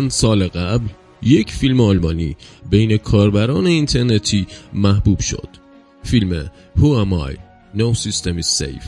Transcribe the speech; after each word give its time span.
چند 0.00 0.10
سال 0.10 0.48
قبل 0.48 0.88
یک 1.22 1.52
فیلم 1.52 1.80
آلمانی 1.80 2.36
بین 2.70 2.96
کاربران 2.96 3.66
اینترنتی 3.66 4.46
محبوب 4.72 5.20
شد. 5.20 5.48
فیلم 6.02 6.50
Who 6.76 7.04
Am 7.04 7.12
I? 7.12 7.36
No 7.74 7.94
System 7.94 8.38
is 8.38 8.62
Safe. 8.62 8.86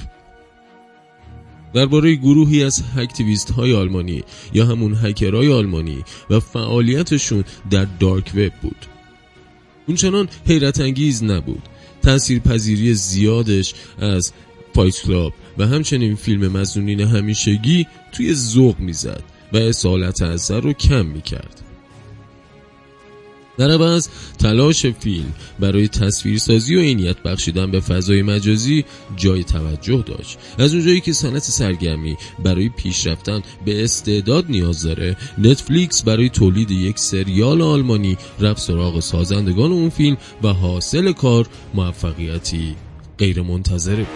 درباره 1.74 2.14
گروهی 2.14 2.64
از 2.64 2.82
activist 2.96 3.50
های 3.50 3.74
آلمانی 3.74 4.22
یا 4.54 4.66
همون 4.66 4.94
هکرهای 4.94 5.52
آلمانی 5.52 6.04
و 6.30 6.40
فعالیتشون 6.40 7.44
در 7.70 7.86
dark 8.00 8.32
web 8.34 8.52
بود. 8.62 8.86
اونچنان 9.86 10.28
حیرت 10.46 10.80
انگیز 10.80 11.24
نبود. 11.24 11.62
تأثیر 12.02 12.38
پذیری 12.38 12.94
زیادش 12.94 13.74
از 13.98 14.32
Fight 14.74 15.02
Club 15.02 15.32
و 15.58 15.66
همچنین 15.66 16.14
فیلم 16.14 16.56
مزنونین 16.56 17.00
همیشگی 17.00 17.86
توی 18.12 18.34
ذوق 18.34 18.80
می‌زد. 18.80 19.31
و 19.52 19.56
اصالت 19.56 20.22
اثر 20.22 20.60
رو 20.60 20.72
کم 20.72 21.06
می‌کرد. 21.06 21.62
در 23.58 23.70
عوض 23.70 24.08
تلاش 24.38 24.86
فیلم 24.86 25.32
برای 25.60 25.88
تصویرسازی 25.88 26.76
و 26.76 26.80
عینیت 26.80 27.22
بخشیدن 27.22 27.70
به 27.70 27.80
فضای 27.80 28.22
مجازی 28.22 28.84
جای 29.16 29.44
توجه 29.44 30.04
داشت. 30.06 30.38
از 30.58 30.74
اونجایی 30.74 31.00
که 31.00 31.12
صنعت 31.12 31.42
سرگرمی 31.42 32.16
برای 32.44 32.68
پیشرفتن 32.68 33.42
به 33.64 33.84
استعداد 33.84 34.44
نیاز 34.48 34.82
داره 34.82 35.16
نتفلیکس 35.38 36.02
برای 36.02 36.28
تولید 36.28 36.70
یک 36.70 36.98
سریال 36.98 37.62
آلمانی 37.62 38.16
رفت 38.40 38.60
سراغ 38.60 39.00
سازندگان 39.00 39.72
اون 39.72 39.90
فیلم 39.90 40.16
و 40.42 40.48
حاصل 40.48 41.12
کار 41.12 41.46
موفقیتی 41.74 42.76
غیر 43.18 43.42
منتظره 43.42 44.06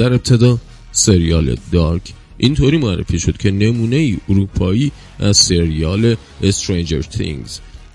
در 0.00 0.12
ابتدا 0.12 0.58
سریال 0.92 1.56
دارک 1.72 2.12
اینطوری 2.38 2.78
معرفی 2.78 3.18
شد 3.18 3.36
که 3.36 3.50
نمونه 3.50 3.96
ای 3.96 4.18
اروپایی 4.28 4.92
از 5.18 5.36
سریال 5.36 6.16
Stranger 6.42 7.02
Things 7.16 7.50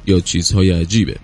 یا 0.05 0.19
چیزهای 0.19 0.71
عجیبه. 0.71 1.15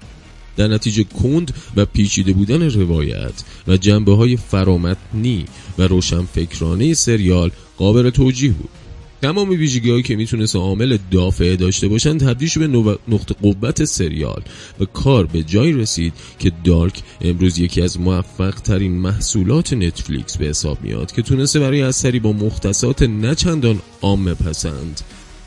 در 0.57 0.67
نتیجه 0.67 1.03
کند 1.03 1.53
و 1.75 1.85
پیچیده 1.85 2.33
بودن 2.33 2.69
روایت 2.69 3.33
و 3.67 3.77
جنبه 3.77 4.15
های 4.15 4.37
فرامتنی 4.37 5.45
و 5.77 5.87
روشنفکرانه 5.87 6.93
سریال 6.93 7.51
قابل 7.77 8.09
توجیه 8.09 8.51
بود. 8.51 8.80
تمام 9.21 9.49
ویژگی 9.49 10.01
که 10.01 10.15
می‌تونست 10.15 10.55
عامل 10.55 10.97
دافعه 11.11 11.55
داشته 11.55 11.87
باشن 11.87 12.17
تبدیل 12.17 12.49
به 12.67 12.97
نقطه 13.07 13.35
قوت 13.41 13.85
سریال 13.85 14.41
و 14.79 14.85
کار 14.85 15.25
به 15.25 15.43
جای 15.43 15.73
رسید 15.73 16.13
که 16.39 16.51
دارک 16.63 17.01
امروز 17.21 17.59
یکی 17.59 17.81
از 17.81 17.99
موفق 17.99 18.55
ترین 18.55 18.91
محصولات 18.91 19.73
نتفلیکس 19.73 20.37
به 20.37 20.45
حساب 20.45 20.77
میاد 20.83 21.11
که 21.11 21.21
تونسته 21.21 21.59
برای 21.59 21.81
اثری 21.81 22.19
با 22.19 22.33
مختصات 22.33 23.01
نچندان 23.01 23.79
عام 24.01 24.33
پسند 24.33 25.01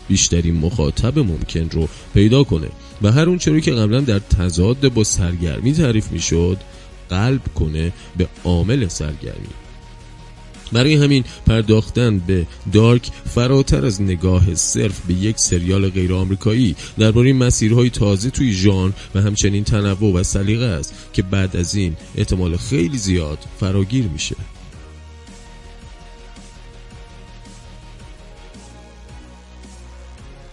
بیشترین 0.08 0.54
مخاطب 0.54 1.18
ممکن 1.18 1.68
رو 1.70 1.88
پیدا 2.14 2.44
کنه 2.44 2.68
و 3.02 3.12
هر 3.12 3.28
اون 3.28 3.38
چرا 3.38 3.60
که 3.60 3.70
قبلا 3.70 4.00
در 4.00 4.18
تضاد 4.18 4.92
با 4.92 5.04
سرگرمی 5.04 5.72
تعریف 5.72 6.12
می‌شد 6.12 6.56
قلب 7.10 7.40
کنه 7.54 7.92
به 8.16 8.28
عامل 8.44 8.88
سرگرمی. 8.88 9.63
برای 10.72 10.94
همین 10.94 11.24
پرداختن 11.46 12.18
به 12.18 12.46
دارک 12.72 13.10
فراتر 13.34 13.86
از 13.86 14.02
نگاه 14.02 14.54
صرف 14.54 15.00
به 15.00 15.14
یک 15.14 15.38
سریال 15.38 15.90
غیر 15.90 16.14
آمریکایی 16.14 16.76
درباره 16.98 17.32
مسیرهای 17.32 17.90
تازه 17.90 18.30
توی 18.30 18.52
ژان 18.52 18.94
و 19.14 19.20
همچنین 19.20 19.64
تنوع 19.64 20.12
و 20.12 20.22
سلیقه 20.22 20.64
است 20.64 20.94
که 21.12 21.22
بعد 21.22 21.56
از 21.56 21.74
این 21.74 21.96
احتمال 22.16 22.56
خیلی 22.56 22.98
زیاد 22.98 23.38
فراگیر 23.60 24.04
میشه. 24.04 24.36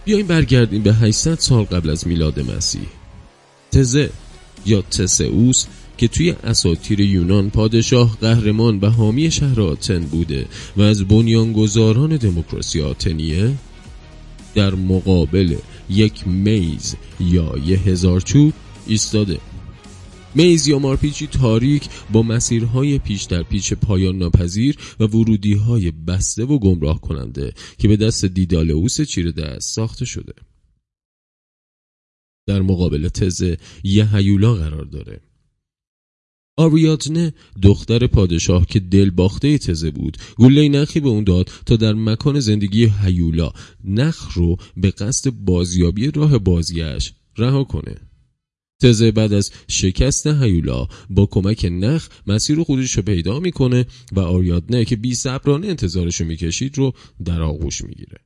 بیایم 0.04 0.26
برگردیم 0.26 0.82
به 0.82 0.92
800 0.92 1.38
سال 1.38 1.64
قبل 1.64 1.90
از 1.90 2.06
میلاد 2.06 2.40
مسیح. 2.40 2.86
تزه 3.72 4.10
یا 4.66 4.82
تسئوس 4.82 5.66
که 6.02 6.08
توی 6.08 6.30
اساطیر 6.30 7.00
یونان 7.00 7.50
پادشاه 7.50 8.18
قهرمان 8.20 8.78
و 8.80 8.86
حامی 8.86 9.30
شهر 9.30 9.60
آتن 9.60 9.98
بوده 9.98 10.46
و 10.76 10.82
از 10.82 11.04
بنیانگذاران 11.04 12.16
دموکراسی 12.16 12.80
آتنیه 12.80 13.54
در 14.54 14.74
مقابل 14.74 15.56
یک 15.90 16.28
میز 16.28 16.96
یا 17.20 17.54
یه 17.66 17.78
هزار 17.78 18.20
چوب 18.20 18.52
ایستاده. 18.86 19.38
میز 20.34 20.68
یا 20.68 20.78
مارپیچی 20.78 21.26
تاریک 21.26 21.88
با 22.12 22.22
مسیرهای 22.22 22.98
پیش 22.98 23.22
در 23.22 23.42
پیچ 23.42 23.72
پایان 23.72 24.18
ناپذیر 24.18 24.76
و 25.00 25.04
ورودیهای 25.04 25.90
بسته 25.90 26.44
و 26.44 26.58
گمراه 26.58 27.00
کننده 27.00 27.52
که 27.78 27.88
به 27.88 27.96
دست 27.96 28.24
دیدالئوس 28.24 29.00
چیره 29.00 29.32
دست 29.32 29.74
ساخته 29.74 30.04
شده. 30.04 30.32
در 32.46 32.62
مقابل 32.62 33.08
تزه 33.08 33.56
یه 33.84 34.16
هیولا 34.16 34.54
قرار 34.54 34.84
داره. 34.84 35.31
آریادنه 36.56 37.34
دختر 37.62 38.06
پادشاه 38.06 38.66
که 38.66 38.80
دل 38.80 39.10
باخته 39.10 39.58
تزه 39.58 39.90
بود. 39.90 40.16
گله 40.36 40.68
نخی 40.68 41.00
به 41.00 41.08
اون 41.08 41.24
داد 41.24 41.50
تا 41.66 41.76
در 41.76 41.92
مکان 41.92 42.40
زندگی 42.40 42.92
هیولا. 43.02 43.52
نخ 43.84 44.32
رو 44.34 44.56
به 44.76 44.90
قصد 44.90 45.30
بازیابی 45.30 46.10
راه 46.10 46.38
بازیش 46.38 47.12
رها 47.36 47.64
کنه. 47.64 47.96
تزه 48.82 49.10
بعد 49.10 49.32
از 49.32 49.50
شکست 49.68 50.26
هیولا 50.26 50.88
با 51.10 51.26
کمک 51.26 51.64
نخ 51.64 52.08
مسیر 52.26 52.62
خودش 52.62 52.92
رو 52.92 53.02
پیدا 53.02 53.40
می‌کنه 53.40 53.86
و 54.12 54.20
آریادنه 54.20 54.84
که 54.84 54.96
بی 54.96 55.16
انتظارش 55.46 56.20
رو 56.20 56.26
می‌کشید 56.26 56.78
رو 56.78 56.92
در 57.24 57.42
آغوش 57.42 57.84
می‌گیره. 57.84 58.18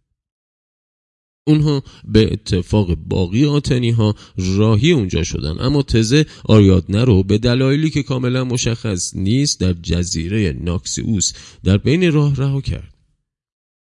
اونها 1.47 1.83
به 2.05 2.33
اتفاق 2.33 2.95
باقی 2.95 3.45
آتنی 3.45 3.91
ها 3.91 4.15
راهی 4.37 4.93
اونجا 4.93 5.23
شدن. 5.23 5.61
اما 5.61 5.83
تزه 5.83 6.27
آریادنه 6.45 7.05
رو 7.05 7.23
به 7.23 7.39
دلایلی 7.39 7.91
که 7.91 8.03
کاملا 8.03 8.45
مشخص 8.45 9.17
نیست 9.17 9.61
در 9.61 9.73
جزیره 9.73 10.53
ناکسیوس 10.61 11.33
در 11.65 11.79
بین 11.79 12.13
راه 12.13 12.37
رها 12.37 12.61
کرد. 12.61 12.95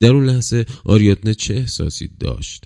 در 0.02 0.10
اون 0.10 0.26
لحظه 0.26 0.66
آریادنه 0.86 1.34
چه 1.34 1.54
احساسی 1.54 2.10
داشت؟ 2.20 2.66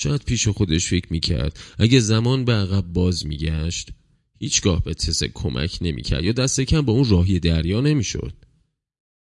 شاید 0.00 0.24
پیش 0.24 0.48
خودش 0.48 0.86
فکر 0.86 1.06
می‌کرد. 1.10 1.58
اگه 1.78 2.00
زمان 2.00 2.44
به 2.44 2.52
عقب 2.52 2.92
باز 2.92 3.26
میگشت 3.26 3.90
هیچگاه 4.38 4.82
به 4.82 4.94
تزه 4.94 5.28
کمک 5.28 5.78
نمی‌کرد 5.80 6.24
یا 6.24 6.32
دست 6.32 6.60
کم 6.60 6.80
با 6.80 6.92
اون 6.92 7.08
راهی 7.08 7.40
دریا 7.40 7.80
نمی‌شد. 7.80 8.32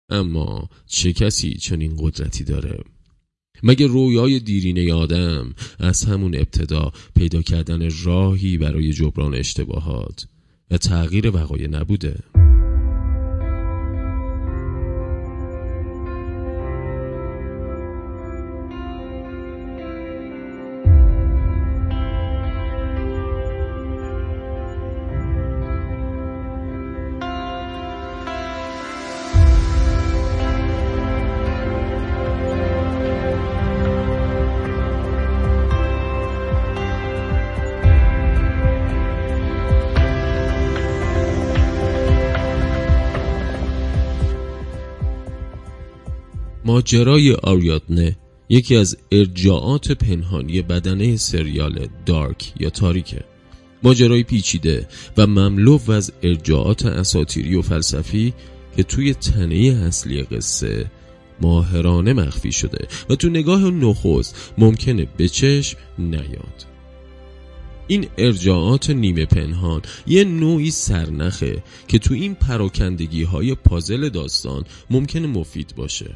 اما 0.10 0.69
چه 0.88 1.13
کسی 1.13 1.54
چنین 1.54 1.95
قدرتی 2.00 2.44
داره؟ 2.44 2.84
مگه 3.63 3.88
رویای 3.88 4.39
دیرینه 4.39 4.94
آدم 4.94 5.54
از 5.80 6.04
همون 6.04 6.36
ابتدا 6.36 6.92
پیدا 7.15 7.42
کردن 7.42 7.89
راهی 8.04 8.57
برای 8.57 8.94
جبران 8.94 9.36
اشتباهات 9.36 10.27
و 10.71 10.77
تغییر 10.77 11.30
وقایع 11.36 11.68
نبوده؟ 11.68 12.32
ماجرای 46.73 47.33
آریادنه 47.33 48.15
یکی 48.49 48.75
از 48.75 48.97
ارجاعات 49.11 49.91
پنهانی 49.91 50.61
بدنه 50.61 51.17
سریال 51.17 51.87
دارک 52.05 52.53
یا 52.59 52.69
تاریکه. 52.69 53.23
ماجرای 53.83 54.23
پیچیده 54.23 54.87
و 55.17 55.27
مملو 55.27 55.91
از 55.91 56.13
ارجاعات 56.23 56.85
اساتیری 56.85 57.55
و 57.55 57.61
فلسفی 57.61 58.33
که 58.75 58.83
توی 58.83 59.13
تنه 59.13 59.55
اصلی 59.55 60.21
قصه 60.21 60.85
ماهرانه 61.41 62.13
مخفی 62.13 62.51
شده 62.51 62.87
و 63.09 63.15
تو 63.15 63.29
نگاه 63.29 63.69
نخست 63.69 64.53
ممکنه 64.57 65.07
به 65.17 65.29
چشم 65.29 65.77
نیاد. 65.99 66.65
این 67.87 68.07
ارجاعات 68.17 68.89
نیمه 68.89 69.25
پنهان 69.25 69.81
یه 70.07 70.23
نوعی 70.23 70.71
سرنخه 70.71 71.63
که 71.87 71.99
تو 71.99 72.13
این 72.13 72.35
پراکندگی 72.35 73.23
های 73.23 73.55
پازل 73.55 74.09
داستان 74.09 74.63
ممکنه 74.89 75.27
مفید 75.27 75.73
باشه. 75.75 76.15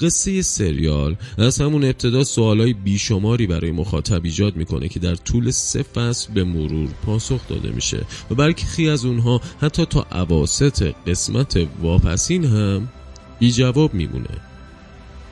قصه 0.00 0.42
سریال 0.42 1.16
از 1.38 1.60
همون 1.60 1.84
ابتدا 1.84 2.24
سوالای 2.24 2.72
بیشماری 2.72 3.46
برای 3.46 3.70
مخاطب 3.70 4.24
ایجاد 4.24 4.56
می‌کنه 4.56 4.88
که 4.88 5.00
در 5.00 5.14
طول 5.14 5.50
سه 5.50 5.82
فصل 5.82 6.32
به 6.32 6.44
مرور 6.44 6.88
پاسخ 7.06 7.48
داده 7.48 7.70
میشه 7.70 8.04
و 8.30 8.34
برخی 8.34 8.88
از 8.88 9.04
اونها 9.04 9.40
حتی 9.60 9.84
تا 9.84 10.06
عواست 10.12 10.82
قسمت 10.82 11.66
واپسین 11.82 12.44
هم 12.44 12.88
بی 13.38 13.52
جواب 13.52 13.94
میمونه. 13.94 14.40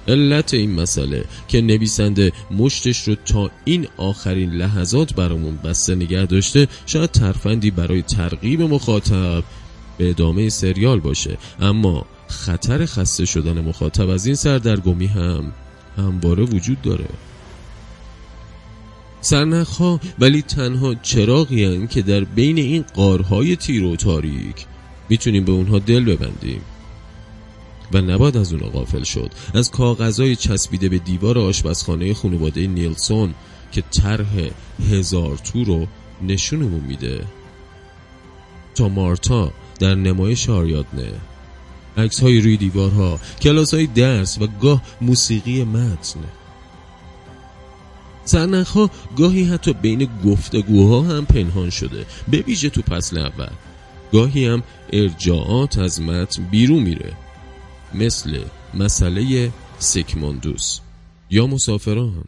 علت 0.09 0.55
این 0.55 0.75
مسئله 0.75 1.25
که 1.49 1.61
نویسنده 1.61 2.33
مشتش 2.51 3.09
رو 3.09 3.15
تا 3.15 3.51
این 3.65 3.89
آخرین 3.97 4.51
لحظات 4.51 5.15
برامون 5.15 5.57
بسته 5.57 5.95
نگه 5.95 6.27
داشته 6.27 6.69
شاید 6.87 7.11
ترفندی 7.11 7.71
برای 7.71 8.03
ترغیب 8.03 8.63
مخاطب 8.63 9.45
به 9.99 10.11
ادامه 10.11 10.49
سریال 10.49 11.01
باشه. 11.01 11.39
اما 11.61 12.07
خطر 12.33 12.87
خسته 12.87 13.25
شدن 13.25 13.61
مخاطب 13.61 14.09
از 14.09 14.27
این 14.27 14.35
سردرگمی 14.35 15.07
هم 15.07 15.53
همواره 15.97 16.45
وجود 16.45 16.83
داره. 16.83 17.09
ها 19.79 20.01
ولی 20.19 20.43
تنها 20.43 20.95
چراغی 20.95 21.87
که 21.87 22.03
در 22.03 22.25
بین 22.25 22.59
این 22.59 22.85
قارهای 22.95 23.57
تیر 23.57 23.85
و 23.85 23.97
تاریک 23.97 24.67
می‌تونیم 25.09 25.45
به 25.45 25.53
اونها 25.53 25.79
دل 25.79 26.05
ببندیم. 26.05 26.61
و 27.93 28.01
نباید 28.01 28.37
از 28.37 28.53
اونها 28.53 28.69
غافل 28.69 29.03
شد. 29.03 29.31
از 29.55 29.71
کاغذهای 29.71 30.37
چسبیده 30.37 30.89
به 30.89 30.99
دیوار 30.99 31.39
آشپزخانه 31.39 32.15
خانواده 32.15 32.67
نیلسون 32.67 33.35
که 33.73 33.83
طرح 33.83 34.49
هزار 34.91 35.37
تو 35.37 35.65
رو 35.65 35.87
نشونمون 36.23 36.81
میده. 36.81 37.25
تا 38.75 38.89
مارتا 38.89 39.53
در 39.81 39.95
نمایش 39.95 40.51
آریادنه. 40.51 41.13
عکس 41.97 42.21
های 42.21 42.41
روی 42.41 42.57
دیوارها 42.57 43.21
کلاس 43.43 43.75
های 43.75 43.87
درس 43.87 44.39
و 44.41 44.47
گاه 44.47 44.83
موسیقی 45.01 45.65
متن. 45.65 46.21
ها 48.75 48.91
گاهی 49.17 49.45
حتی 49.45 49.73
بین 49.73 50.09
گفتگوها 50.25 51.03
هم 51.03 51.27
پنهان 51.27 51.71
شده 51.71 52.07
به 52.29 52.39
ویژه 52.39 52.71
تو 52.71 52.83
پسل 52.83 53.19
اول. 53.19 53.51
گاهی 54.13 54.47
هم 54.47 54.63
ارجاعات 54.93 55.79
از 55.79 56.01
متن 56.01 56.45
بیرون 56.45 56.83
میره 56.83 57.13
مثل 57.95 58.41
مسئله 58.75 59.51
سیکموندوس 59.79 60.81
یا 61.31 61.47
مسافران. 61.47 62.25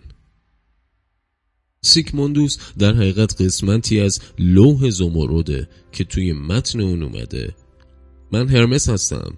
سیکموندوس 1.82 2.58
در 2.78 2.94
حقیقت 2.94 3.42
قسمتی 3.42 4.00
از 4.00 4.20
لوح 4.38 4.90
زمروده 4.90 5.68
که 5.92 6.04
توی 6.04 6.32
متن 6.32 6.80
اون 6.80 7.02
اومده. 7.02 7.54
من 8.32 8.48
هرمس 8.48 8.88
هستم. 8.88 9.34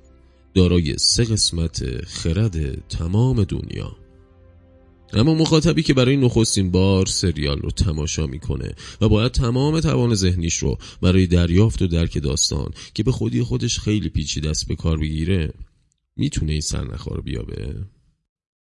دارای 0.56 0.98
سه 0.98 1.24
قسمت 1.24 2.04
خرد 2.04 2.88
تمام 2.88 3.44
دنیا. 3.44 3.96
اما 5.12 5.34
مخاطبی 5.34 5.82
که 5.82 5.94
برای 5.94 6.16
نخستین 6.16 6.70
بار 6.70 7.06
سریال 7.06 7.58
رو 7.58 7.70
تماشا 7.70 8.26
می‌کنه 8.26 8.72
و 9.00 9.08
باید 9.08 9.32
تمام 9.32 9.80
توان 9.80 10.14
ذهنیش 10.14 10.56
رو 10.56 10.78
برای 11.02 11.26
دریافت 11.26 11.82
و 11.82 11.86
درک 11.86 12.22
داستان 12.22 12.70
که 12.94 13.02
به 13.02 13.12
خودی 13.12 13.42
خودش 13.42 13.78
خیلی 13.78 14.08
پیچیده 14.08 14.50
است 14.50 14.68
به 14.68 14.76
کار 14.76 14.98
بگیره 14.98 15.52
می‌تونه 16.16 16.52
این 16.52 16.60
سرنخا 16.60 17.14
رو 17.14 17.22
بیابه. 17.22 17.74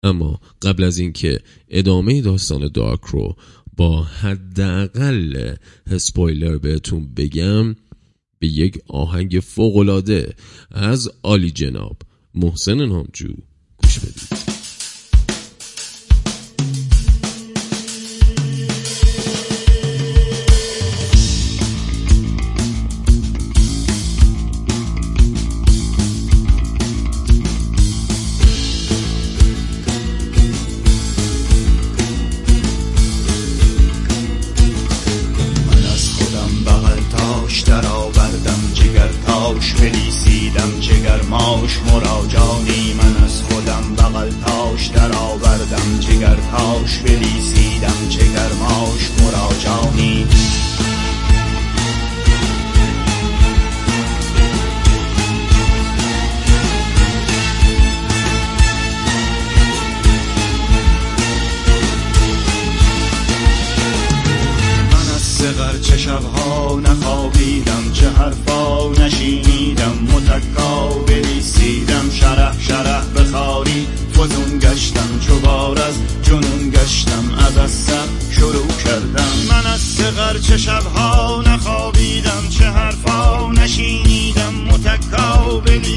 اما 0.02 0.40
قبل 0.62 0.84
از 0.84 0.98
اینکه 0.98 1.40
ادامه 1.68 2.20
داستان 2.20 2.68
دارک 2.68 3.04
رو 3.04 3.36
با 3.76 4.02
حداقل 4.02 5.54
اسپویلر 5.86 6.58
بهتون 6.58 7.14
بگم 7.14 7.76
به 8.44 8.48
یک 8.50 8.78
آهنگ 8.88 9.40
فوقالعاده 9.44 10.34
از 10.70 11.10
عالی 11.22 11.50
جناب 11.50 11.96
محسن 12.34 12.84
نامجو 12.84 13.34
گوش 13.76 13.98
بدید. 13.98 14.43
نشینیدم 69.00 69.98
متکا 70.12 70.88
بریسیدم 70.88 72.10
شرح 72.10 72.60
شرح 72.60 73.04
بخاری. 73.16 73.86
فزون 74.12 74.58
گشتم 74.58 75.18
چوبار 75.20 75.78
از 75.82 75.94
جنون 76.22 76.70
گشتم 76.70 77.34
از 77.46 77.56
اصب 77.56 78.08
شروع 78.30 78.68
کردم. 78.84 79.32
من 79.50 79.66
از 79.66 79.80
سقر 79.80 80.38
چه 80.38 80.56
شبها 80.56 81.42
نخوابیدم 81.46 82.48
چه 82.50 82.64
حرفا 82.64 83.52
نشینیدم 83.52 84.54
متکا 84.54 85.60
بریسیدم 85.60 85.93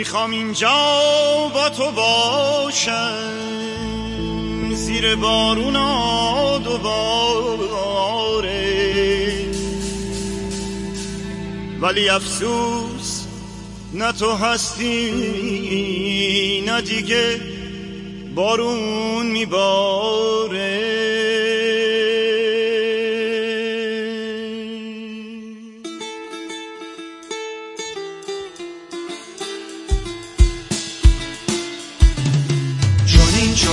می‌خوام 0.00 0.30
اینجا 0.30 1.50
با 1.54 1.68
تو 1.68 1.90
باشم. 1.90 3.14
زیر 4.74 5.16
بارون 5.16 5.72
دوباره. 6.62 7.84
ولی 11.80 12.08
افسوس 12.08 13.24
نه 13.92 14.12
تو 14.12 14.32
هستی 14.32 15.10
نه 16.66 16.80
دیگه 16.80 17.40
بارون 18.34 19.26
میباره. 19.26 20.89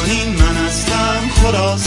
خراسانی 0.08 1.87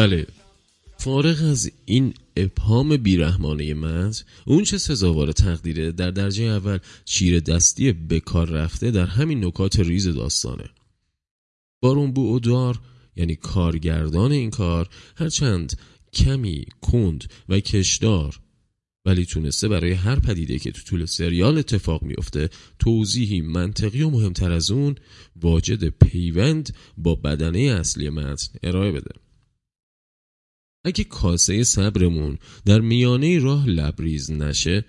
بله. 0.00 0.26
فارغ 0.98 1.42
از 1.44 1.70
این 1.84 2.14
ابهام 2.36 2.96
بیرحمانه 2.96 3.74
مز 3.74 4.22
اون 4.46 4.64
چه 4.64 4.78
سزاوار 4.78 5.32
تقدیره 5.32 5.92
در 5.92 6.10
درجه 6.10 6.44
اول 6.44 6.78
چیر 7.04 7.40
دستی 7.40 7.92
بکار 7.92 8.48
رفته 8.50 8.90
در 8.90 9.06
همین 9.06 9.44
نکات 9.44 9.80
ریز 9.80 10.08
داستانه. 10.08 10.64
بارون 11.80 12.12
بو 12.12 12.40
دار 12.40 12.80
یعنی 13.16 13.36
کارگردان 13.36 14.32
این 14.32 14.50
کار 14.50 14.88
هرچند 15.16 15.78
کمی 16.12 16.64
کند 16.80 17.24
و 17.48 17.60
کشدار 17.60 18.40
ولی 19.04 19.26
تونسته 19.26 19.68
برای 19.68 19.92
هر 19.92 20.18
پدیده 20.20 20.58
که 20.58 20.72
تو 20.72 20.82
طول 20.82 21.04
سریال 21.04 21.58
اتفاق 21.58 22.02
میفته 22.02 22.50
توضیحی 22.78 23.40
منطقی 23.40 24.02
و 24.02 24.10
مهمتر 24.10 24.52
از 24.52 24.70
اون 24.70 24.94
واجد 25.36 25.88
پیوند 25.88 26.74
با 26.96 27.14
بدنه 27.14 27.58
اصلی 27.58 28.10
متن 28.10 28.48
ارائه 28.62 28.92
بده. 28.92 29.29
اگه 30.84 31.04
کاسه 31.04 31.64
صبرمون 31.64 32.38
در 32.64 32.80
میانه 32.80 33.38
راه 33.38 33.68
لبریز 33.68 34.30
نشه 34.30 34.84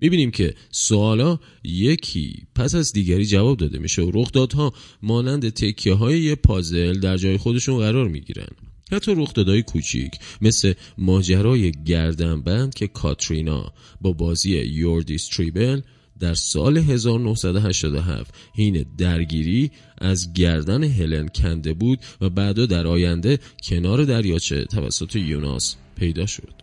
می‌بینیم 0.00 0.30
که 0.30 0.54
سوالا 0.70 1.38
یکی 1.64 2.46
پس 2.54 2.74
از 2.74 2.92
دیگری 2.92 3.26
جواب 3.26 3.56
داده 3.56 3.78
میشه 3.78 4.02
و 4.02 4.10
رخدادها 4.14 4.72
مانند 5.02 5.48
تکیه 5.48 5.94
های 5.94 6.20
یه 6.20 6.34
پازل 6.34 7.00
در 7.00 7.16
جای 7.16 7.36
خودشون 7.36 7.78
قرار 7.78 8.08
می‌گیرن. 8.08 8.48
حتی 8.92 9.14
رخدادهای 9.14 9.62
کوچیک 9.62 10.12
مثل 10.40 10.72
ماجرای 10.98 11.72
گردنبند 11.72 12.74
که 12.74 12.88
کاترینا 12.88 13.72
با 14.00 14.12
بازی 14.12 14.50
یوردیس 14.50 15.28
تریبل 15.28 15.80
در 16.20 16.34
سال 16.34 16.78
1987 16.78 18.34
حین 18.54 18.86
درگیری 18.98 19.70
از 19.98 20.32
گردن 20.32 20.84
هلن 20.84 21.28
کنده 21.28 21.72
بود 21.72 21.98
و 22.20 22.30
بعدا 22.30 22.66
در 22.66 22.86
آینده 22.86 23.38
کنار 23.62 24.04
دریاچه 24.04 24.64
توسط 24.64 25.16
یوناس 25.16 25.76
پیدا 25.96 26.26
شد. 26.26 26.54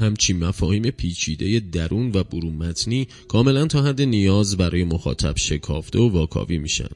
همچین 0.00 0.44
مفاهیم 0.44 0.90
پیچیده 0.90 1.60
درون 1.60 2.10
و 2.14 2.24
برون 2.24 2.54
متنی 2.54 3.08
کاملا 3.28 3.66
تا 3.66 3.82
حد 3.82 4.02
نیاز 4.02 4.56
برای 4.56 4.84
مخاطب 4.84 5.36
شکافته 5.36 5.98
و 5.98 6.08
واکاوی 6.08 6.58
میشن. 6.58 6.88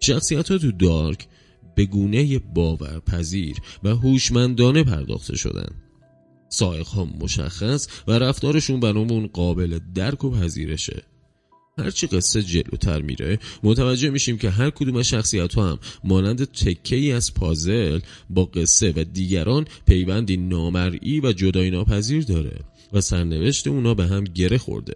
شخصیت 0.00 0.50
ها 0.50 0.58
تو 0.58 0.72
دارک 0.72 1.26
به 1.76 1.86
گونه 1.86 2.38
باورپذیر 2.38 3.56
و 3.84 3.88
هوشمندانه 3.88 4.84
پرداخته 4.84 5.36
شدند 5.36 5.89
سائق 6.50 6.86
ها 6.86 7.04
مشخص 7.04 7.88
و 8.08 8.12
رفتارشون 8.12 8.80
برامون 8.80 9.26
قابل 9.26 9.78
درک 9.94 10.24
و 10.24 10.30
پذیرشه 10.30 11.02
هرچی 11.78 12.06
قصه 12.06 12.42
جلوتر 12.42 13.02
میره 13.02 13.38
متوجه 13.62 14.10
میشیم 14.10 14.38
که 14.38 14.50
هر 14.50 14.70
کدوم 14.70 14.96
از 14.96 15.08
شخصیت 15.08 15.58
هم 15.58 15.78
مانند 16.04 16.44
تکه 16.44 16.96
ای 16.96 17.12
از 17.12 17.34
پازل 17.34 18.00
با 18.30 18.44
قصه 18.44 18.92
و 18.96 19.04
دیگران 19.04 19.66
پیوندی 19.86 20.36
نامرئی 20.36 21.20
و 21.20 21.32
جدای 21.32 21.70
ناپذیر 21.70 22.24
داره 22.24 22.58
و 22.92 23.00
سرنوشت 23.00 23.66
اونا 23.66 23.94
به 23.94 24.06
هم 24.06 24.24
گره 24.24 24.58
خورده 24.58 24.94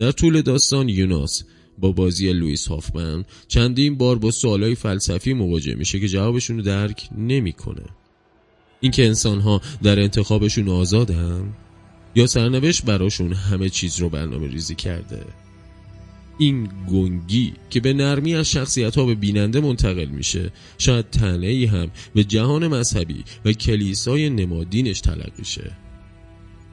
در 0.00 0.12
طول 0.12 0.42
داستان 0.42 0.88
یوناس 0.88 1.44
با 1.78 1.92
بازی 1.92 2.32
لوئیس 2.32 2.68
هافمن 2.68 3.24
چندین 3.48 3.96
بار 3.96 4.18
با 4.18 4.30
سوالای 4.30 4.74
فلسفی 4.74 5.32
مواجه 5.32 5.74
میشه 5.74 6.00
که 6.00 6.08
جوابشون 6.08 6.56
رو 6.56 6.62
درک 6.62 7.08
نمی‌کنه. 7.18 7.82
اینکه 8.82 9.06
انسان 9.06 9.40
ها 9.40 9.60
در 9.82 10.00
انتخابشون 10.00 10.68
آزادن 10.68 11.52
یا 12.14 12.26
سرنوشت 12.26 12.84
براشون 12.84 13.32
همه 13.32 13.68
چیز 13.68 14.00
رو 14.00 14.08
برنامه 14.08 14.48
ریزی 14.48 14.74
کرده. 14.74 15.24
این 16.38 16.68
گنگی 16.90 17.52
که 17.70 17.80
به 17.80 17.92
نرمی 17.92 18.34
از 18.34 18.50
شخصیت 18.50 18.96
ها 18.96 19.04
به 19.04 19.14
بیننده 19.14 19.60
منتقل 19.60 20.04
میشه 20.04 20.52
شاید 20.78 21.10
تنه 21.10 21.46
ای 21.46 21.64
هم 21.64 21.90
به 22.14 22.24
جهان 22.24 22.68
مذهبی 22.68 23.24
و 23.44 23.52
کلیسای 23.52 24.30
نمادینش 24.30 25.00
تلقی 25.00 25.44
شه 25.44 25.72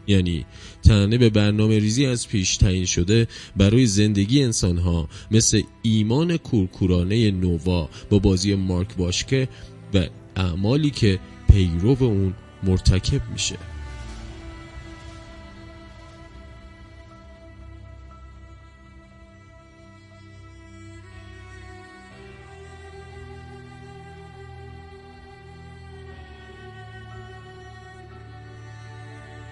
یعنی 0.08 0.46
تنه 0.84 1.18
به 1.18 1.30
برنامه 1.30 1.80
ریزی 1.80 2.06
از 2.06 2.28
پیش 2.28 2.58
تعیین 2.58 2.86
شده 2.86 3.28
برای 3.58 3.86
زندگی 3.86 4.44
انسان 4.44 4.78
ها 4.78 5.10
مثل 5.32 5.62
ایمان 5.82 6.38
کورکورانه 6.38 7.32
نووا 7.32 7.90
با 8.10 8.20
بازی 8.20 8.56
مارک 8.56 8.96
باشکه 8.96 9.48
و 9.94 10.06
اعمالی 10.36 10.90
که 10.90 11.20
پیرو 11.50 11.98
اون 12.00 12.34
مرتکب 12.64 13.22
میشه. 13.32 13.58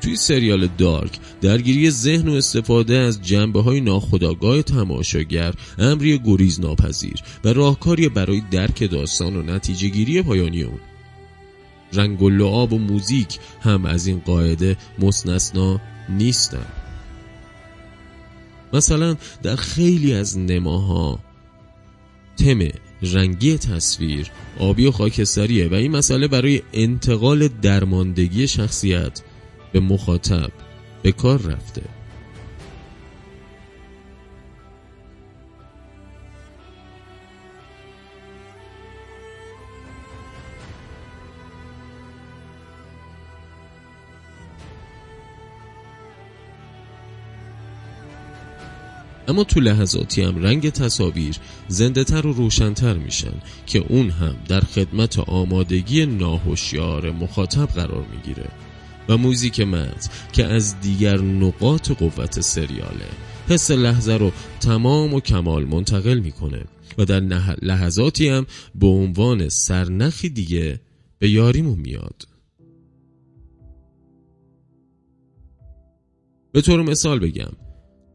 توی 0.02 0.16
سریال 0.16 0.68
دارک 0.78 1.20
درگیری 1.42 1.90
ذهن 1.92 2.28
و 2.28 2.34
استفاده 2.34 2.98
از 2.98 3.22
جنبه 3.22 3.62
های 3.62 3.82
ناخودآگاه 3.82 4.62
تماشاگر 4.62 5.54
امری 5.78 6.20
گریز 6.26 6.60
ناپذیر 6.60 7.24
و 7.44 7.54
راهکاری 7.54 8.10
برای 8.10 8.42
درک 8.52 8.92
داستان 8.92 9.36
و 9.36 9.42
نتیجه 9.42 9.90
گیری 9.90 10.22
پایانی 10.22 10.64
اون. 10.64 10.80
رنگ 11.94 12.22
و 12.22 12.30
لعاب 12.30 12.74
و 12.74 12.78
موزیک 12.78 13.40
هم 13.62 13.86
از 13.86 14.08
این 14.08 14.20
قاعده 14.26 14.78
مستثنا 15.00 15.82
نیستن. 16.10 16.66
مثلا 18.74 19.16
در 19.44 19.56
خیلی 19.56 20.14
از 20.14 20.38
نماها 20.38 21.20
تم 22.38 22.60
رنگی 23.02 23.58
تصویر 23.58 24.32
آبی 24.60 24.86
و 24.86 24.92
خاکستریه 24.92 25.68
و 25.68 25.74
این 25.74 25.92
مسئله 25.92 26.28
برای 26.28 26.62
انتقال 26.74 27.48
درماندگی 27.48 28.48
شخصیت 28.48 29.22
به 29.72 29.80
مخاطب 29.80 30.52
به 31.04 31.12
کار 31.12 31.42
رفته. 31.42 31.97
اما 49.28 49.44
تو 49.44 49.60
لحظاتی 49.60 50.22
هم 50.22 50.44
رنگ 50.44 50.70
تصاویر 50.70 51.36
زنده 51.68 52.04
تر 52.04 52.28
و 52.28 52.34
روشنتر 52.34 52.94
میشن 52.94 53.34
که 53.66 53.80
اون 53.90 54.10
هم 54.10 54.36
در 54.48 54.62
خدمت 54.62 55.20
آمادگی 55.20 56.06
ناهوشیار 56.06 57.12
مخاطب 57.12 57.66
قرار 57.66 58.06
می‌گیره. 58.16 58.50
و 59.10 59.18
موزیک 59.18 59.60
متن 59.60 60.10
که 60.34 60.46
از 60.46 60.82
دیگر 60.82 61.18
نقاط 61.18 61.92
قوت 61.92 62.42
سریاله 62.42 63.10
حس 63.50 63.72
لحظه 63.72 64.14
رو 64.14 64.32
تمام 64.60 65.14
و 65.14 65.20
کمال 65.20 65.66
منتقل 65.66 66.20
می‌کنه. 66.20 66.66
و 66.98 67.06
در 67.06 67.20
لحظاتی 67.62 68.30
هم 68.30 68.46
به 68.76 68.88
عنوان 68.88 69.50
سرنخی 69.50 70.30
دیگه 70.30 70.80
به 71.20 71.30
یاریمون 71.30 71.80
میاد. 71.80 72.28
به 76.52 76.62
طور 76.62 76.82
مثال 76.82 77.20
بگم 77.20 77.52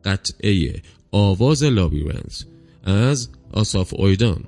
قطعه 0.05 0.83
آواز 1.13 1.63
لابیرنت 1.63 2.47
از 2.85 3.29
آساف 3.51 3.95
اویدان 3.97 4.45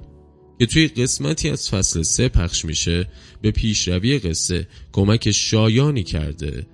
که 0.59 0.67
توی 0.67 0.89
قسمتی 0.89 1.51
از 1.51 1.71
فصل 1.71 2.03
سه 2.03 2.29
پخش 2.29 2.65
میشه 2.65 3.09
به 3.43 3.51
پیشروی 3.51 4.19
قصه 4.19 4.69
کمک 4.93 5.31
شایانی 5.31 6.03
کرده 6.03 6.67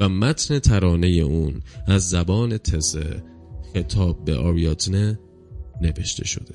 و 0.00 0.08
متن 0.08 0.58
ترانه 0.58 1.06
اون 1.06 1.62
از 1.86 2.10
زبان 2.10 2.58
تزه 2.58 3.22
خطاب 3.74 4.24
به 4.24 4.36
آریاتنه 4.36 5.18
نوشته 5.80 6.24
شده. 6.24 6.54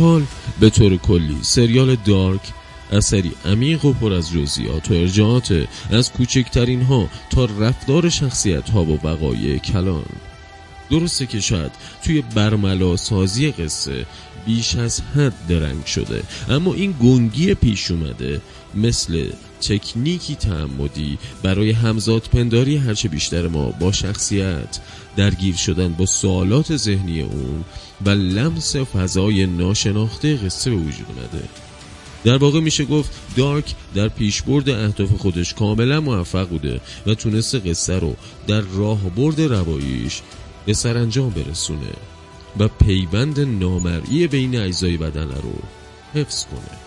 حال 0.00 0.22
به 0.60 0.70
طور 0.70 0.96
کلی. 0.96 1.36
سریال 1.42 1.96
دارک 1.96 2.52
اثری 2.92 3.32
عمیق 3.44 3.84
و 3.84 3.92
پر 3.92 4.12
از 4.12 4.30
جزئیات 4.30 4.90
و 4.90 4.94
ارجاعات 4.94 5.66
از 5.90 6.12
کوچکترین 6.12 6.82
ها 6.82 7.08
تا 7.30 7.44
رفتار 7.44 8.08
شخصیت 8.08 8.70
ها 8.70 8.84
و 8.84 8.98
وقایع 9.04 9.58
کلان. 9.58 10.04
درسته 10.90 11.26
که 11.26 11.40
شاید 11.40 11.72
توی 12.04 12.22
برملا 12.34 12.96
سازی 12.96 13.50
قصه 13.50 14.06
بیش 14.46 14.76
از 14.76 15.00
حد 15.00 15.46
درنگ 15.48 15.84
شده. 15.84 16.22
اما 16.48 16.74
این 16.74 16.94
گنگی 17.02 17.54
پیش 17.54 17.90
اومده 17.90 18.40
مثل 18.74 19.30
تکنیکی 19.60 20.34
تعمدی 20.34 21.18
برای 21.42 21.70
همزاد 21.70 22.22
پنداری 22.22 22.76
هرچه 22.76 23.08
بیشتر 23.08 23.48
ما 23.48 23.70
با 23.70 23.92
شخصیت 23.92 24.78
درگیر 25.16 25.56
شدن 25.56 25.88
با 25.92 26.06
سوالات 26.06 26.76
ذهنی 26.76 27.20
اون 27.20 27.64
و 28.04 28.10
لمس 28.10 28.76
فضای 28.76 29.46
ناشناخته 29.46 30.36
قصه 30.36 30.70
به 30.70 30.76
وجود 30.76 31.06
اومده. 31.08 31.48
در 32.24 32.36
واقع 32.36 32.60
میشه 32.60 32.84
گفت 32.84 33.10
دارک 33.36 33.74
در 33.94 34.08
پیشبرد 34.08 34.68
اهداف 34.68 35.12
خودش 35.12 35.54
کاملا 35.54 36.00
موفق 36.00 36.48
بوده 36.48 36.80
و 37.06 37.14
تونسته 37.14 37.58
قصه 37.58 37.98
رو 37.98 38.16
در 38.46 38.60
راه 38.60 39.00
برد 39.00 39.40
رواییش 39.40 40.20
به 40.66 40.74
سرانجام 40.74 41.30
برسونه. 41.30 41.92
و 42.58 42.68
پیوند 42.68 43.40
نامرئی 43.40 44.26
بین 44.26 44.60
اجزای 44.60 44.96
بدن 44.96 45.28
رو 45.28 45.54
حفظ 46.14 46.44
کنه. 46.44 46.78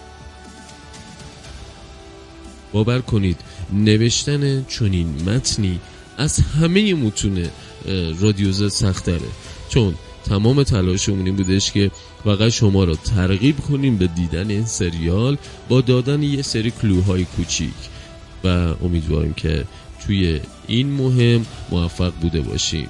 باور 2.71 3.01
کنید 3.01 3.37
نوشتن 3.73 4.63
چنین 4.63 5.29
متنی 5.29 5.79
از 6.17 6.39
همه 6.39 6.93
متون 6.93 7.45
رادیوزا 8.19 8.69
سختره. 8.69 9.19
چون 9.69 9.95
تمام 10.25 10.63
تلاشمون 10.63 11.25
این 11.25 11.35
بودش 11.35 11.71
که 11.71 11.91
فقط 12.23 12.49
شما 12.49 12.83
را 12.83 12.95
ترغیب 12.95 13.59
کنیم 13.59 13.97
به 13.97 14.07
دیدن 14.07 14.49
این 14.49 14.65
سریال 14.65 15.37
با 15.69 15.81
دادن 15.81 16.23
یه 16.23 16.41
سری 16.41 16.71
کلوهای 16.71 17.25
کوچیک. 17.25 17.73
و 18.43 18.47
امیدواریم 18.83 19.33
که 19.33 19.65
توی 20.05 20.39
این 20.67 20.91
مهم 20.91 21.45
موفق 21.71 22.13
بوده 22.21 22.41
باشیم. 22.41 22.89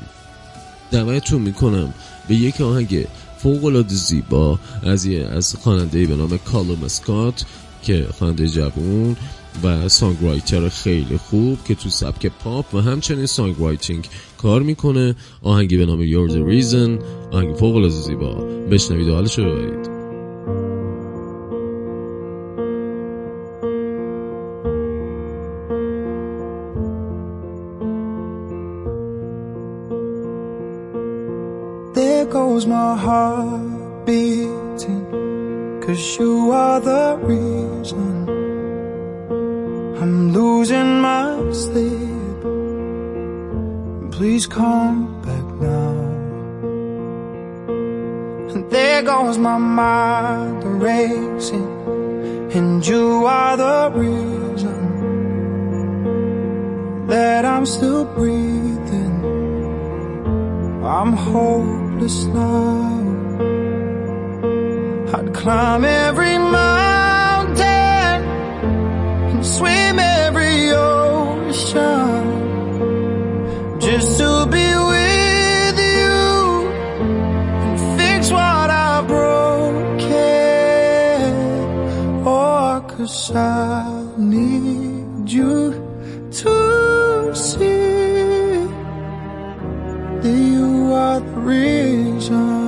دعوتتون 0.94 1.42
می‌کنم 1.42 1.94
به 2.28 2.36
یک 2.36 2.62
آهنگ 2.62 3.08
فوق 3.38 3.88
زیبا 3.88 4.60
از 4.84 5.06
از 5.08 5.56
خواننده 5.56 6.06
به 6.06 6.16
نام 6.16 6.38
کالوم 6.38 6.84
اسکات 6.84 7.46
که 7.84 8.08
خواننده 8.18 8.48
جوون 8.48 9.16
و 9.64 9.90
songwriter 9.90 10.70
خیلی 10.70 11.18
خوب 11.18 11.60
که 11.66 11.76
تو 11.76 11.90
سبک 11.90 12.32
پاپ 12.44 12.74
و 12.74 12.82
همچنین 12.82 13.26
songwriting 13.26 14.08
کار 14.38 14.62
می‌کنه. 14.62 15.16
آهنگی 15.42 15.78
به 15.78 15.86
نام 15.86 16.08
You're 16.08 16.32
the 16.32 17.04
آهنگ 17.32 17.56
فوق 17.56 17.76
العاده 17.76 17.96
زیبا. 17.96 18.34
بشنوید 18.72 19.08
و 19.08 19.14
حالش 19.14 19.40
رو 19.40 19.46
ببرید. 19.46 19.93
Heart 33.14 34.06
beating 34.06 35.06
Cause 35.84 36.04
you 36.18 36.34
are 36.64 36.80
the 36.92 37.08
reason 37.32 38.12
I'm 40.02 40.16
losing 40.38 40.92
my 41.08 41.28
sleep. 41.64 42.42
Please 44.16 44.46
come 44.60 44.98
back 45.28 45.46
now. 45.72 45.96
And 48.52 48.64
there 48.76 49.02
goes 49.12 49.38
my 49.50 49.60
mind 49.84 50.62
racing 50.88 51.72
And 52.58 52.86
you 52.92 53.06
are 53.40 53.56
the 53.66 53.80
reason 54.04 54.80
That 57.12 57.42
I'm 57.54 57.66
still 57.76 58.06
breathing. 58.18 59.16
I'm 60.98 61.14
hopeless 61.14 62.18
now 62.26 63.03
climb 65.44 65.84
every 65.84 66.38
mountain 66.38 67.64
and 69.32 69.46
swim 69.46 70.00
every 70.00 70.72
ocean 70.72 72.24
just 73.78 74.18
to 74.20 74.46
be 74.46 74.68
with 74.94 75.78
you 75.98 76.70
and 77.64 77.78
fix 78.00 78.32
what 78.32 78.70
I 78.70 79.04
broke. 79.06 80.00
broken. 80.00 80.16
Oh, 82.26 82.82
cause 82.88 83.36
I 83.36 84.08
need 84.18 85.30
you 85.30 85.74
to 86.40 87.36
see 87.36 88.64
that 90.22 90.40
you 90.54 90.94
are 90.94 91.20
the 91.20 91.40
reason. 91.52 92.63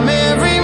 I'm 0.00 0.08
every 0.08 0.59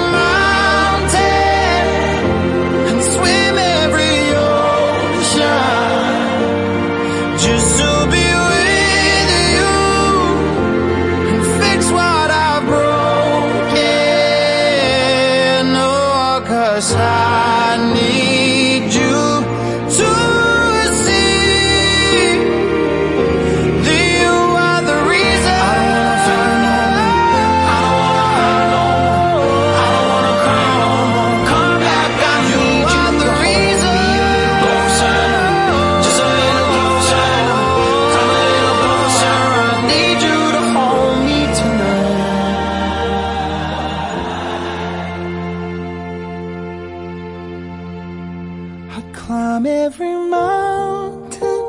climb 49.57 49.67
every 49.67 50.15
mountain 50.15 51.63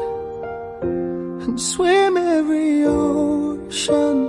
and 1.43 1.61
swim 1.61 2.17
every 2.17 2.83
ocean 2.85 4.27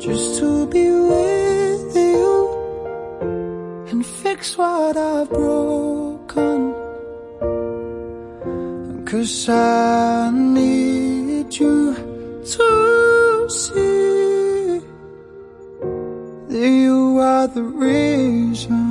just 0.00 0.40
to 0.40 0.66
be 0.66 0.90
with 0.90 1.94
you 1.94 2.34
and 3.90 4.04
fix 4.04 4.58
what 4.58 4.96
I've 4.96 5.30
broken. 5.30 6.74
Cause 9.04 9.48
I 9.48 10.30
need 10.32 11.54
you 11.54 11.94
to 12.54 13.46
see 13.48 14.80
that 16.48 16.68
you 16.82 17.18
are 17.18 17.46
the 17.46 17.62
reason. 17.62 18.83